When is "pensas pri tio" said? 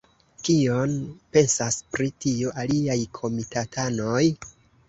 1.37-2.57